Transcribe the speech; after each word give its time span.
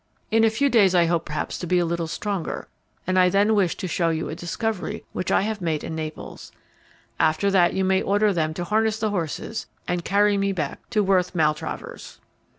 In 0.31 0.43
a 0.43 0.49
few 0.49 0.67
days 0.67 0.95
I 0.95 1.05
hope 1.05 1.25
perhaps 1.25 1.59
to 1.59 1.67
be 1.67 1.77
a 1.77 1.85
little 1.85 2.07
stronger, 2.07 2.67
and 3.05 3.19
I 3.19 3.29
then 3.29 3.53
wish 3.53 3.75
to 3.75 3.87
show 3.87 4.09
you 4.09 4.29
a 4.29 4.35
discovery 4.35 5.05
which 5.13 5.31
I 5.31 5.43
have 5.43 5.61
made 5.61 5.83
in 5.83 5.93
Naples. 5.93 6.51
After 7.19 7.51
that 7.51 7.75
you 7.75 7.83
may 7.85 8.01
order 8.01 8.33
them 8.33 8.51
to 8.55 8.63
harness 8.63 8.97
the 8.97 9.11
horses, 9.11 9.67
and 9.87 10.03
carry 10.03 10.39
me 10.39 10.53
back 10.53 10.79
to 10.89 11.03
Worth 11.03 11.35
Maltravers." 11.35 12.17